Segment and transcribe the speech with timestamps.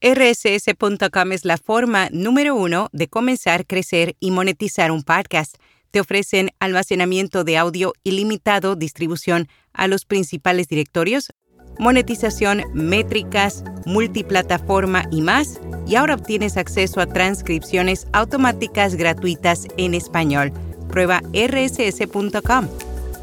[0.00, 5.56] rss.com es la forma número uno de comenzar, crecer y monetizar un podcast.
[5.90, 11.32] Te ofrecen almacenamiento de audio ilimitado, distribución a los principales directorios,
[11.78, 15.60] monetización, métricas, multiplataforma y más.
[15.86, 20.52] Y ahora obtienes acceso a transcripciones automáticas gratuitas en español.
[20.88, 22.68] Prueba rss.com.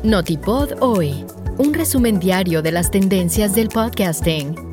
[0.04, 1.26] Notipod hoy,
[1.58, 4.67] un resumen diario de las tendencias del podcasting.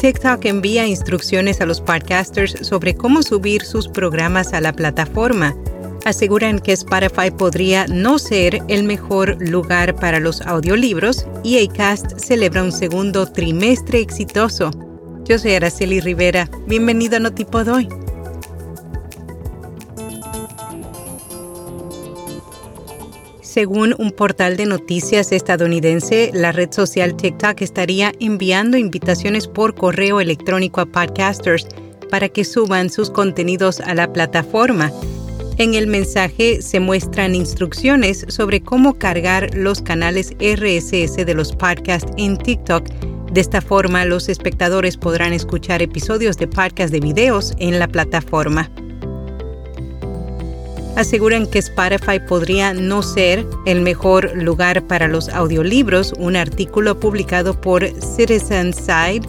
[0.00, 5.54] TikTok envía instrucciones a los podcasters sobre cómo subir sus programas a la plataforma.
[6.06, 12.62] Aseguran que Spotify podría no ser el mejor lugar para los audiolibros y Acast celebra
[12.62, 14.70] un segundo trimestre exitoso.
[15.24, 16.48] Yo soy Araceli Rivera.
[16.66, 17.86] Bienvenido a Notipod hoy.
[23.60, 30.18] Según un portal de noticias estadounidense, la red social TikTok estaría enviando invitaciones por correo
[30.18, 31.66] electrónico a podcasters
[32.08, 34.90] para que suban sus contenidos a la plataforma.
[35.58, 42.10] En el mensaje se muestran instrucciones sobre cómo cargar los canales RSS de los podcasts
[42.16, 42.88] en TikTok.
[43.30, 48.70] De esta forma, los espectadores podrán escuchar episodios de podcast de videos en la plataforma
[51.00, 56.12] aseguran que Spotify podría no ser el mejor lugar para los audiolibros.
[56.18, 59.22] Un artículo publicado por Citizen Side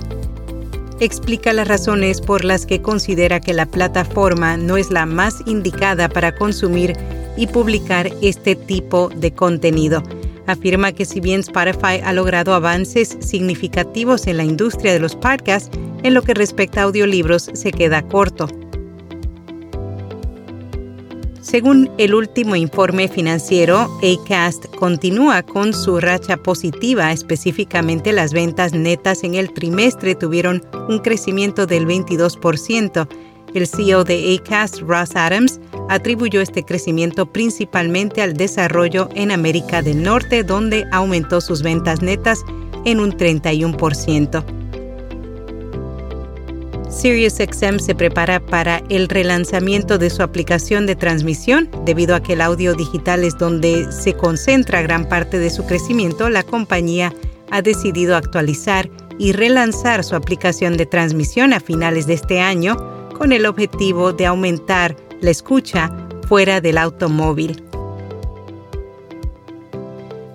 [1.00, 6.10] explica las razones por las que considera que la plataforma no es la más indicada
[6.10, 6.94] para consumir
[7.38, 10.04] y publicar este tipo de contenido.
[10.48, 15.70] Afirma que si bien Spotify ha logrado avances significativos en la industria de los podcasts,
[16.04, 18.48] en lo que respecta a audiolibros se queda corto.
[21.52, 29.26] Según el último informe financiero, ACAST continúa con su racha positiva, específicamente las ventas netas
[29.26, 33.06] en el trimestre tuvieron un crecimiento del 22%.
[33.54, 40.04] El CEO de ACAST, Ross Adams, atribuyó este crecimiento principalmente al desarrollo en América del
[40.04, 42.40] Norte, donde aumentó sus ventas netas
[42.86, 44.61] en un 31%.
[46.92, 51.70] SiriusXM se prepara para el relanzamiento de su aplicación de transmisión.
[51.86, 56.30] Debido a que el audio digital es donde se concentra gran parte de su crecimiento,
[56.30, 57.14] la compañía
[57.50, 62.76] ha decidido actualizar y relanzar su aplicación de transmisión a finales de este año
[63.18, 65.92] con el objetivo de aumentar la escucha
[66.28, 67.71] fuera del automóvil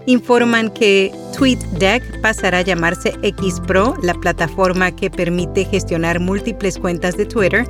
[0.06, 7.16] informan que TweetDeck pasará a llamarse X Pro, la plataforma que permite gestionar múltiples cuentas
[7.16, 7.66] de Twitter,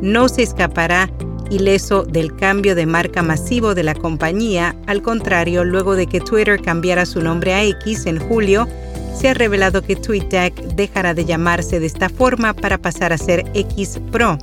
[0.00, 1.10] no se escapará
[1.50, 4.76] ileso del cambio de marca masivo de la compañía.
[4.86, 8.68] Al contrario, luego de que Twitter cambiara su nombre a X en julio,
[9.14, 13.50] se ha revelado que TweetDeck dejará de llamarse de esta forma para pasar a ser
[13.54, 14.38] X Pro.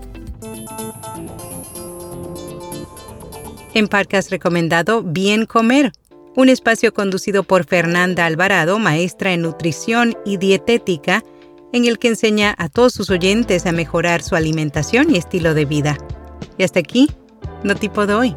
[3.73, 5.91] En Podcast recomendado Bien Comer,
[6.35, 11.23] un espacio conducido por Fernanda Alvarado, maestra en nutrición y dietética,
[11.73, 15.65] en el que enseña a todos sus oyentes a mejorar su alimentación y estilo de
[15.65, 15.97] vida.
[16.57, 17.09] Y hasta aquí,
[17.63, 18.35] no tipo de hoy.